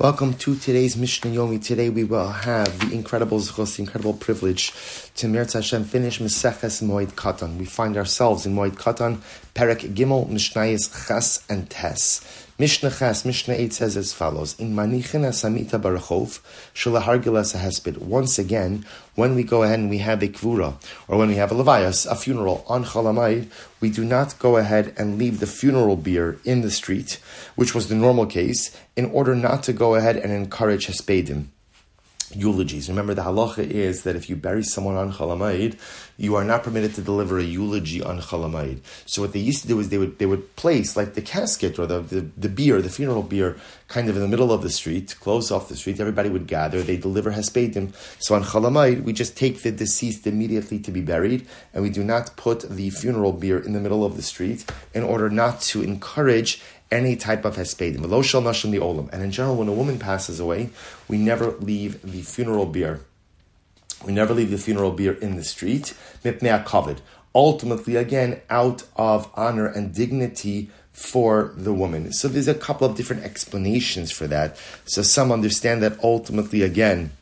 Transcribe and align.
Welcome 0.00 0.32
to 0.38 0.56
today's 0.56 0.96
Mishnah 0.96 1.30
Yomi. 1.30 1.62
Today 1.62 1.90
we 1.90 2.04
will 2.04 2.30
have 2.30 2.88
the 2.88 2.94
incredible 2.96 3.38
zchus, 3.38 3.76
the 3.76 3.82
incredible 3.82 4.14
privilege 4.14 4.70
to 5.16 5.26
Mirz 5.26 5.52
Hashem 5.52 5.84
finish 5.84 6.20
Meseches 6.20 6.82
Moed 6.82 7.12
Katan. 7.12 7.58
We 7.58 7.66
find 7.66 7.98
ourselves 7.98 8.46
in 8.46 8.54
Moed 8.54 8.76
Katan, 8.76 9.18
Perek 9.54 9.94
Gimel, 9.94 10.26
Mishnayis 10.30 11.06
Ches 11.06 11.44
and 11.50 11.68
Tes. 11.68 12.22
Mishnah 12.60 12.90
Ches, 12.90 13.24
Mishnah 13.24 13.54
8 13.54 13.72
says 13.72 13.96
as 13.96 14.12
follows, 14.12 14.54
In 14.60 14.74
Manichin 14.74 15.24
Asamita 15.24 15.80
Barachov, 15.80 16.40
Shulahargilas 16.74 17.56
Hesped. 17.56 17.96
Once 17.96 18.38
again, 18.38 18.84
when 19.14 19.34
we 19.34 19.44
go 19.44 19.62
ahead 19.62 19.78
and 19.78 19.88
we 19.88 19.96
have 19.96 20.22
a 20.22 20.28
kvura, 20.28 20.74
or 21.08 21.16
when 21.16 21.28
we 21.28 21.36
have 21.36 21.50
a 21.50 21.54
levias, 21.54 22.04
a 22.06 22.14
funeral 22.14 22.62
on 22.68 22.84
Chalamayid, 22.84 23.46
we 23.80 23.88
do 23.88 24.04
not 24.04 24.38
go 24.38 24.58
ahead 24.58 24.92
and 24.98 25.16
leave 25.16 25.40
the 25.40 25.46
funeral 25.46 25.96
bier 25.96 26.38
in 26.44 26.60
the 26.60 26.70
street, 26.70 27.18
which 27.56 27.74
was 27.74 27.88
the 27.88 27.94
normal 27.94 28.26
case, 28.26 28.76
in 28.94 29.06
order 29.06 29.34
not 29.34 29.62
to 29.62 29.72
go 29.72 29.94
ahead 29.94 30.18
and 30.18 30.30
encourage 30.30 30.86
Hespedim 30.86 31.46
eulogies. 32.34 32.88
Remember, 32.88 33.14
the 33.14 33.22
halacha 33.22 33.68
is 33.68 34.02
that 34.02 34.16
if 34.16 34.28
you 34.30 34.36
bury 34.36 34.62
someone 34.62 34.96
on 34.96 35.12
Chalamayid, 35.12 35.78
you 36.16 36.36
are 36.36 36.44
not 36.44 36.62
permitted 36.62 36.94
to 36.94 37.02
deliver 37.02 37.38
a 37.38 37.42
eulogy 37.42 38.02
on 38.02 38.20
Chalamayid. 38.20 38.80
So 39.06 39.22
what 39.22 39.32
they 39.32 39.40
used 39.40 39.62
to 39.62 39.68
do 39.68 39.80
is 39.80 39.88
they 39.88 39.98
would 39.98 40.18
they 40.18 40.26
would 40.26 40.56
place 40.56 40.96
like 40.96 41.14
the 41.14 41.22
casket 41.22 41.78
or 41.78 41.86
the, 41.86 42.00
the, 42.00 42.20
the 42.36 42.48
bier, 42.48 42.80
the 42.80 42.88
funeral 42.88 43.22
bier, 43.22 43.56
kind 43.88 44.08
of 44.08 44.16
in 44.16 44.22
the 44.22 44.28
middle 44.28 44.52
of 44.52 44.62
the 44.62 44.70
street, 44.70 45.16
close 45.20 45.50
off 45.50 45.68
the 45.68 45.76
street. 45.76 45.98
Everybody 45.98 46.28
would 46.28 46.46
gather. 46.46 46.82
They 46.82 46.96
deliver 46.96 47.32
hespedim. 47.32 47.94
So 48.18 48.34
on 48.34 48.44
Chalamayid, 48.44 49.02
we 49.02 49.12
just 49.12 49.36
take 49.36 49.62
the 49.62 49.72
deceased 49.72 50.26
immediately 50.26 50.78
to 50.80 50.90
be 50.90 51.00
buried, 51.00 51.46
and 51.72 51.82
we 51.82 51.90
do 51.90 52.04
not 52.04 52.36
put 52.36 52.68
the 52.68 52.90
funeral 52.90 53.32
bier 53.32 53.58
in 53.58 53.72
the 53.72 53.80
middle 53.80 54.04
of 54.04 54.16
the 54.16 54.22
street 54.22 54.64
in 54.94 55.02
order 55.02 55.30
not 55.30 55.60
to 55.62 55.82
encourage 55.82 56.62
any 56.90 57.16
type 57.16 57.44
of 57.44 57.56
hespedim. 57.56 58.02
And 59.12 59.22
in 59.22 59.30
general, 59.30 59.56
when 59.56 59.68
a 59.68 59.72
woman 59.72 59.98
passes 59.98 60.40
away, 60.40 60.70
we 61.08 61.18
never 61.18 61.52
leave 61.52 62.02
the 62.02 62.22
funeral 62.22 62.66
bier. 62.66 63.00
We 64.04 64.12
never 64.12 64.34
leave 64.34 64.50
the 64.50 64.58
funeral 64.58 64.92
bier 64.92 65.12
in 65.12 65.36
the 65.36 65.44
street. 65.44 65.94
covered. 66.64 67.00
Ultimately, 67.34 67.96
again, 67.96 68.40
out 68.50 68.82
of 68.96 69.30
honor 69.34 69.66
and 69.66 69.94
dignity 69.94 70.70
for 70.92 71.52
the 71.56 71.72
woman. 71.72 72.12
So 72.12 72.28
there's 72.28 72.48
a 72.48 72.54
couple 72.54 72.86
of 72.86 72.96
different 72.96 73.22
explanations 73.22 74.10
for 74.10 74.26
that. 74.26 74.56
So 74.84 75.02
some 75.02 75.30
understand 75.30 75.82
that 75.82 76.02
ultimately, 76.02 76.62
again, 76.62 77.12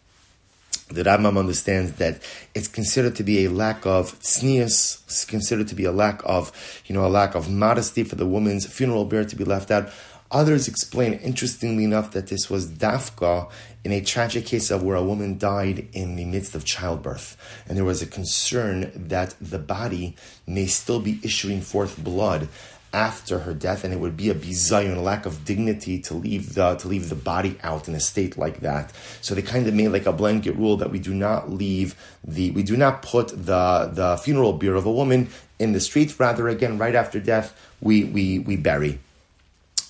the 0.98 1.04
Rambam 1.04 1.38
understands 1.38 1.92
that 1.92 2.20
it's 2.56 2.66
considered 2.66 3.14
to 3.14 3.22
be 3.22 3.44
a 3.44 3.50
lack 3.50 3.86
of 3.86 4.18
tznius, 4.18 5.05
it's 5.05 5.24
considered 5.24 5.68
to 5.68 5.77
be 5.77 5.84
a 5.84 5.92
lack 5.92 6.20
of, 6.24 6.50
you 6.86 6.94
know, 6.94 7.06
a 7.06 7.08
lack 7.08 7.36
of 7.36 7.48
modesty 7.48 8.02
for 8.02 8.16
the 8.16 8.27
woman's 8.27 8.66
funeral 8.66 9.05
bear 9.05 9.24
to 9.24 9.36
be 9.36 9.44
left 9.44 9.70
out. 9.70 9.90
Others 10.32 10.66
explain, 10.66 11.14
interestingly 11.14 11.84
enough, 11.84 12.10
that 12.10 12.27
this 12.27 12.50
was 12.50 12.66
dafka 12.66 13.48
in 13.84 13.92
a 13.92 14.00
tragic 14.00 14.44
case 14.44 14.72
of 14.72 14.82
where 14.82 14.96
a 14.96 15.02
woman 15.02 15.38
died 15.38 15.86
in 15.92 16.16
the 16.16 16.24
midst 16.24 16.56
of 16.56 16.64
childbirth. 16.64 17.36
And 17.68 17.78
there 17.78 17.84
was 17.84 18.02
a 18.02 18.06
concern 18.06 18.90
that 18.94 19.36
the 19.40 19.60
body 19.60 20.16
may 20.48 20.66
still 20.66 20.98
be 20.98 21.20
issuing 21.22 21.60
forth 21.60 22.02
blood 22.02 22.48
after 22.92 23.41
her 23.41 23.55
death, 23.55 23.84
and 23.84 23.92
it 23.92 24.00
would 24.00 24.17
be 24.17 24.31
a 24.31 24.34
bizayon, 24.34 24.97
a 24.97 25.00
lack 25.00 25.27
of 25.27 25.44
dignity 25.44 26.00
to 26.00 26.14
leave 26.14 26.55
the 26.55 26.75
to 26.77 26.89
leave 26.89 27.08
the 27.08 27.14
body 27.14 27.58
out 27.62 27.89
in 27.89 27.95
a 27.95 28.00
state 28.00 28.39
like 28.39 28.61
that. 28.61 28.92
So 29.20 29.34
they 29.34 29.42
kind 29.42 29.67
of 29.67 29.75
made 29.75 29.89
like 29.89 30.06
a 30.06 30.12
blanket 30.12 30.56
rule 30.56 30.77
that 30.78 30.91
we 30.91 30.98
do 30.98 31.14
not 31.14 31.50
leave 31.50 31.95
the 32.25 32.50
we 32.53 32.62
do 32.62 32.77
not 32.77 33.03
put 33.03 33.28
the 33.28 33.91
the 33.92 34.17
funeral 34.22 34.55
bier 34.55 34.75
of 34.75 34.86
a 34.86 34.92
woman 34.92 35.28
in 35.58 35.72
the 35.72 35.80
streets. 35.80 36.19
Rather, 36.19 36.48
again, 36.48 36.78
right 36.78 36.95
after 36.95 37.20
death, 37.20 37.58
we 37.80 38.05
we 38.05 38.39
we 38.39 38.56
bury. 38.56 38.98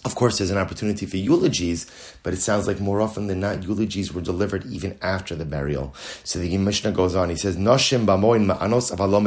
Of 0.05 0.15
course, 0.15 0.39
there's 0.39 0.53
an 0.53 0.59
opportunity 0.59 1.07
for 1.07 1.17
eulogies, 1.17 1.87
but 2.23 2.33
it 2.33 2.37
sounds 2.39 2.69
like 2.69 2.79
more 2.79 3.01
often 3.01 3.27
than 3.27 3.41
not, 3.41 3.65
eulogies 3.65 4.13
were 4.13 4.21
delivered 4.21 4.65
even 4.67 4.97
after 5.03 5.35
the 5.35 5.45
burial. 5.45 5.93
So 6.23 6.39
the 6.39 6.57
Mishnah 6.57 6.93
goes 6.93 7.17
on. 7.17 7.31
He 7.31 7.37
says, 7.37 7.57
"Noshim 7.57 8.07
bamoin 8.07 8.47
ma'anos 8.47 8.95
avalom 8.95 9.27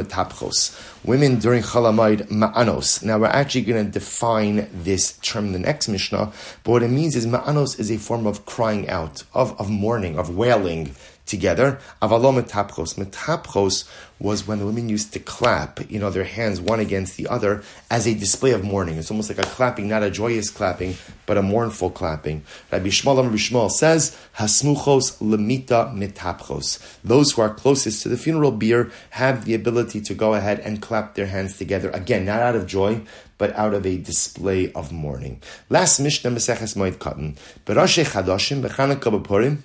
Women 1.03 1.39
during 1.39 1.61
Chalamayid 1.61 2.29
ma'anos. 2.29 3.03
Now 3.03 3.19
we're 3.19 3.27
actually 3.27 3.63
going 3.63 3.85
to 3.85 3.91
define 3.91 4.69
this 4.71 5.17
term 5.17 5.47
in 5.47 5.51
the 5.51 5.59
next 5.59 5.89
Mishnah, 5.89 6.31
but 6.63 6.71
what 6.71 6.83
it 6.83 6.89
means 6.89 7.17
is 7.17 7.27
ma'anos 7.27 7.77
is 7.77 7.91
a 7.91 7.97
form 7.97 8.25
of 8.25 8.45
crying 8.45 8.87
out, 8.89 9.23
of, 9.33 9.59
of 9.59 9.69
mourning, 9.69 10.17
of 10.17 10.35
wailing 10.35 10.95
together. 11.25 11.79
Avalom 12.01 12.41
metapchos. 12.41 12.95
Metapchos 12.95 13.89
was 14.19 14.47
when 14.47 14.59
the 14.59 14.65
women 14.65 14.87
used 14.87 15.13
to 15.13 15.19
clap, 15.19 15.79
you 15.89 15.99
know, 15.99 16.09
their 16.09 16.23
hands 16.23 16.61
one 16.61 16.79
against 16.79 17.17
the 17.17 17.27
other 17.27 17.63
as 17.89 18.05
a 18.05 18.13
display 18.13 18.51
of 18.51 18.63
mourning. 18.63 18.97
It's 18.97 19.09
almost 19.09 19.29
like 19.29 19.39
a 19.39 19.49
clapping, 19.49 19.87
not 19.87 20.03
a 20.03 20.11
joyous 20.11 20.49
clapping, 20.49 20.95
but 21.25 21.37
a 21.37 21.41
mournful 21.41 21.89
clapping. 21.91 22.43
Rabbi 22.71 22.87
Yishmael 22.87 23.23
Rabbi 23.23 23.35
Yishmael 23.35 23.71
says, 23.71 24.15
Hasmuchos 24.37 25.17
lemita 25.19 25.93
metapchos. 25.95 26.79
Those 27.03 27.31
who 27.31 27.41
are 27.41 27.53
closest 27.53 28.03
to 28.03 28.09
the 28.09 28.17
funeral 28.17 28.51
bier 28.51 28.91
have 29.11 29.45
the 29.45 29.55
ability 29.55 30.01
to 30.01 30.13
go 30.13 30.35
ahead 30.35 30.59
and 30.59 30.81
clap 30.81 31.15
their 31.15 31.27
hands 31.27 31.57
together. 31.57 31.89
Again, 31.91 32.25
not 32.25 32.41
out 32.41 32.55
of 32.55 32.67
joy, 32.67 33.01
but 33.39 33.55
out 33.55 33.73
of 33.73 33.87
a 33.87 33.97
display 33.97 34.71
of 34.73 34.91
mourning. 34.91 35.41
Last 35.67 35.99
Mishnah 35.99 36.29
Meseches 36.29 36.75
Moed 36.75 36.97
Katan. 36.97 37.35
Berashe 37.65 38.05
Chadashim 38.05 38.61
Bechanukah 38.61 39.63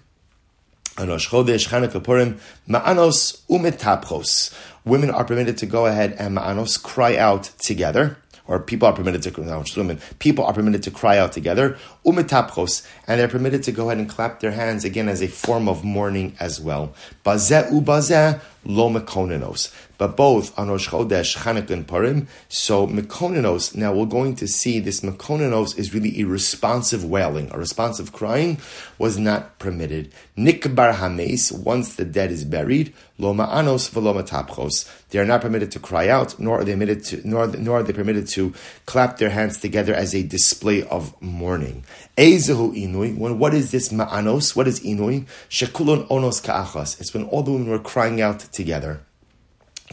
B'Purim 0.96 1.06
Anosh 1.06 1.28
Chodesh, 1.28 1.68
Chanukah 1.68 2.02
Purim, 2.02 2.38
Ma'anos 2.68 3.42
umetapchos. 3.48 4.54
Women 4.84 5.10
are 5.10 5.24
permitted 5.24 5.58
to 5.58 5.66
go 5.66 5.86
ahead 5.86 6.14
and 6.18 6.36
Ma'anos 6.36 6.82
cry 6.82 7.16
out 7.16 7.44
together 7.58 8.18
or 8.48 8.60
people 8.60 8.86
are 8.86 8.92
permitted 8.92 9.22
to 9.22 9.40
no, 9.42 9.64
women, 9.76 9.98
people 10.18 10.44
are 10.44 10.52
permitted 10.52 10.82
to 10.84 10.90
cry 10.90 11.18
out 11.18 11.32
together, 11.32 11.76
umetapchos, 12.04 12.86
and 13.08 13.18
they're 13.18 13.28
permitted 13.28 13.62
to 13.64 13.72
go 13.72 13.86
ahead 13.86 13.98
and 13.98 14.08
clap 14.08 14.38
their 14.38 14.52
hands 14.52 14.84
again 14.84 15.08
as 15.08 15.20
a 15.20 15.26
form 15.26 15.68
of 15.68 15.84
mourning 15.84 16.36
as 16.38 16.60
well. 16.60 16.94
Bazeh 17.24 17.68
ubazeh 17.70 18.40
lo 18.66 18.90
mekonenos. 18.90 19.72
But 19.98 20.14
both 20.14 20.56
on 20.58 20.68
Rosh 20.68 20.90
Chodesh, 20.90 21.38
Chanukah, 21.38 21.70
and 21.70 21.88
Purim. 21.88 22.28
So 22.48 22.86
mekonenos. 22.86 23.74
Now 23.74 23.94
we're 23.94 24.04
going 24.04 24.34
to 24.36 24.46
see 24.46 24.78
this 24.78 25.00
mekonenos 25.00 25.78
is 25.78 25.94
really 25.94 26.20
a 26.20 26.24
responsive 26.24 27.04
wailing, 27.04 27.50
a 27.52 27.58
responsive 27.58 28.12
crying 28.12 28.58
was 28.98 29.18
not 29.18 29.58
permitted. 29.58 30.12
Nikbar 30.36 30.94
hames. 30.94 31.50
Once 31.50 31.96
the 31.96 32.04
dead 32.04 32.30
is 32.30 32.44
buried, 32.44 32.92
lo 33.18 33.32
ma'anos 33.32 33.90
v'lo 33.90 34.22
matapchos. 34.22 34.90
They 35.10 35.18
are 35.18 35.24
not 35.24 35.40
permitted 35.40 35.70
to 35.72 35.78
cry 35.78 36.08
out, 36.08 36.38
nor 36.38 36.60
are 36.60 36.64
they 36.64 36.72
permitted 36.72 37.04
to, 37.04 37.26
nor, 37.26 37.46
nor 37.46 37.78
are 37.78 37.82
they 37.82 37.92
permitted 37.92 38.26
to 38.28 38.52
clap 38.84 39.16
their 39.18 39.30
hands 39.30 39.60
together 39.60 39.94
as 39.94 40.14
a 40.14 40.22
display 40.22 40.82
of 40.82 41.20
mourning. 41.22 41.84
Ezehu 42.18 42.74
inui. 42.76 43.16
When 43.16 43.38
what 43.38 43.54
is 43.54 43.70
this 43.70 43.90
ma'anos? 43.90 44.54
What 44.54 44.68
is 44.68 44.80
inui? 44.80 45.26
Shekulon 45.48 46.06
onos 46.08 46.44
ka'achas. 46.44 47.00
It's 47.00 47.14
when 47.14 47.24
all 47.24 47.42
the 47.42 47.52
women 47.52 47.70
were 47.70 47.78
crying 47.78 48.20
out 48.20 48.40
together. 48.56 49.00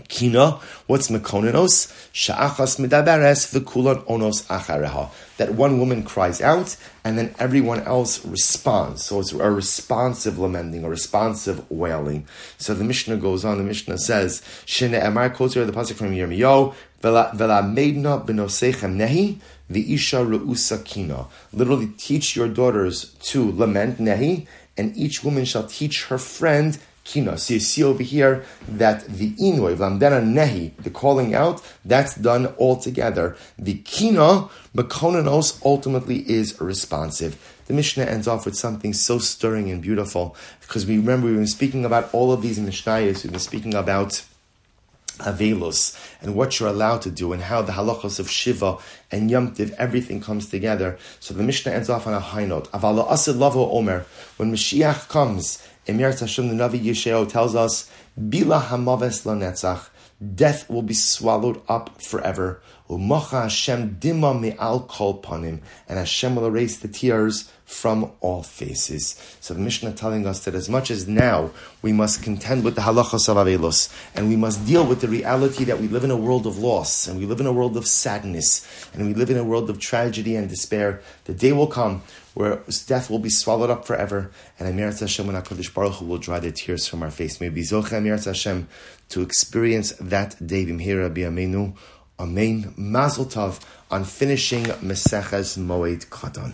Kina, 0.08 0.60
what's 0.88 1.10
mekonenos? 1.10 1.94
Sha'achas 2.14 2.80
medaberes 2.80 3.54
v'kulan 3.54 4.04
onos 4.08 4.44
achareha. 4.48 5.12
That 5.38 5.54
one 5.54 5.78
woman 5.78 6.02
cries 6.02 6.42
out, 6.42 6.76
and 7.04 7.16
then 7.16 7.36
everyone 7.38 7.82
else 7.82 8.26
responds. 8.26 9.04
So 9.04 9.20
it's 9.20 9.34
a 9.34 9.52
responsive 9.52 10.40
lamenting, 10.40 10.84
a 10.84 10.90
responsive 10.90 11.70
wailing. 11.70 12.26
So 12.58 12.74
the 12.74 12.84
Mishnah 12.84 13.18
goes 13.18 13.46
on. 13.46 13.60
The 13.60 13.64
Mishnah 13.64 14.00
says, 14.00 14.42
"Shene 14.66 15.00
emar 15.00 15.36
koter 15.36 15.64
the 15.64 15.72
pasuk 15.72 15.94
from 15.94 16.12
Yirmiyahu 16.12 16.74
vela 17.00 17.62
meidna 17.62 18.26
benosechem 18.26 18.96
nehi." 18.98 19.38
The 19.70 19.94
isha 19.94 20.18
reusa 20.18 20.84
kina. 20.84 21.28
Literally, 21.54 21.90
teach 21.98 22.36
your 22.36 22.48
daughters 22.48 23.14
to 23.30 23.52
lament 23.52 24.00
nehi, 24.00 24.48
and 24.76 24.98
each 24.98 25.24
woman 25.24 25.46
shall 25.46 25.68
teach 25.68 26.06
her 26.06 26.18
friend 26.18 26.80
kina. 27.04 27.38
So 27.38 27.56
you 27.56 27.60
see 27.60 27.84
over 27.84 28.04
here 28.04 28.46
that 28.68 29.06
the 29.06 29.32
inoy, 29.32 29.76
vlamdena 29.76 30.24
nehi, 30.24 30.76
the 30.78 30.90
calling 30.90 31.34
out, 31.36 31.62
that's 31.84 32.16
done 32.16 32.48
all 32.58 32.78
together. 32.78 33.36
The 33.58 33.76
kina, 33.80 34.50
mekonanos, 34.76 35.62
ultimately 35.66 36.30
is 36.30 36.60
responsive. 36.62 37.38
The 37.66 37.74
Mishnah 37.74 38.06
ends 38.06 38.28
off 38.28 38.46
with 38.46 38.56
something 38.56 38.94
so 38.94 39.20
stirring 39.20 39.72
and 39.72 39.82
beautiful 39.82 40.36
because 40.62 40.86
we 40.86 40.98
remember 40.98 41.28
we've 41.28 41.38
been 41.38 41.48
speaking 41.48 41.86
about 41.86 42.14
all 42.14 42.32
of 42.32 42.42
these 42.42 42.60
Mishnayos. 42.60 43.24
We've 43.24 43.32
been 43.32 43.40
speaking 43.40 43.74
about 43.74 44.24
Avelos 45.20 45.96
and 46.22 46.36
what 46.36 46.60
you're 46.60 46.70
allowed 46.70 47.02
to 47.04 47.12
do 47.12 47.34
and 47.34 47.44
how 47.44 47.62
the 47.62 47.74
halachos 47.74 48.20
of 48.20 48.30
Shiva 48.30 48.78
and 49.12 49.30
Yom 49.30 49.54
Tiv, 49.54 49.74
everything 49.78 50.20
comes 50.20 50.48
together. 50.50 50.98
So 51.20 51.34
the 51.34 51.44
Mishnah 51.44 51.72
ends 51.72 51.90
off 51.90 52.08
on 52.08 52.14
a 52.14 52.20
high 52.20 52.46
note. 52.46 52.72
Avala 52.72 53.72
omer. 53.72 54.06
When 54.38 54.52
Mashiach 54.52 55.08
comes 55.10 55.66
Emir 55.86 56.12
Hashem, 56.12 56.48
the 56.48 56.54
Navi 56.54 56.80
Yeshaya 56.80 57.28
tells 57.28 57.56
us, 57.56 57.92
Bila 58.18 58.62
hamaves 58.62 59.26
lanetzach, 59.26 59.90
death 60.36 60.70
will 60.70 60.82
be 60.82 60.94
swallowed 60.94 61.62
up 61.68 62.02
forever. 62.02 62.62
Umacha 62.90 63.44
Hashem 63.44 63.98
dima 64.00 64.40
me'al 64.40 64.82
kol 64.82 65.22
panim, 65.22 65.60
and 65.90 66.00
Hashem 66.00 66.36
will 66.36 66.46
erase 66.46 66.78
the 66.78 66.88
tears 66.88 67.52
from 67.66 68.12
all 68.22 68.44
faces. 68.44 69.38
So 69.40 69.54
the 69.54 69.60
Mishnah 69.60 69.94
telling 69.94 70.28
us 70.28 70.46
that 70.46 70.54
as 70.54 70.70
much 70.70 70.92
as 70.92 71.08
now 71.08 71.52
we 71.82 71.92
must 71.92 72.22
contend 72.22 72.64
with 72.64 72.76
the 72.76 72.82
halachos 72.82 73.28
of 73.28 73.38
Avelos, 73.38 73.92
and 74.16 74.30
we 74.30 74.36
must 74.36 74.66
deal 74.66 74.86
with 74.86 75.02
the 75.02 75.08
reality 75.08 75.64
that 75.66 75.80
we 75.80 75.88
live 75.88 76.04
in 76.04 76.12
a 76.12 76.18
world 76.18 76.46
of 76.46 76.60
loss, 76.60 77.08
and 77.08 77.20
we 77.20 77.26
live 77.26 77.40
in 77.40 77.48
a 77.48 77.54
world 77.54 77.76
of 77.76 77.88
sadness, 77.88 78.66
and 78.94 79.06
we 79.06 79.14
live 79.14 79.30
in 79.30 79.38
a 79.38 79.44
world 79.44 79.70
of 79.70 79.80
tragedy 79.80 80.36
and 80.36 80.50
despair, 80.50 81.02
the 81.26 81.34
day 81.34 81.52
will 81.52 81.68
come 81.68 82.04
where 82.34 82.64
death 82.88 83.10
will 83.10 83.20
be 83.20 83.30
swallowed 83.30 83.70
up 83.70 83.86
forever, 83.86 84.32
and 84.60 84.68
Amirat 84.68 85.00
Hashem 85.00 85.30
and 85.30 85.38
HaKadosh 85.38 85.74
Baruch 85.74 85.96
Hu 85.96 86.06
will 86.06 86.18
dry 86.18 86.40
the 86.40 86.52
tears 86.52 86.88
from 86.88 87.04
our 87.04 87.12
face. 87.12 87.40
May 87.40 87.50
be 87.50 87.62
Zoche 87.62 87.90
Amirat 87.90 88.26
Hashem 88.26 88.68
to 89.10 89.22
experience 89.22 89.94
that 90.00 90.46
day 90.46 90.66
b'mhira 90.66 91.14
b'yameinu. 91.14 91.76
Amen. 92.20 92.74
Mazel 92.78 93.26
Tov 93.26 93.60
on 93.92 94.04
finishing 94.04 94.64
Meseches 94.64 95.58
Moed 95.58 96.08
Katan. 96.08 96.54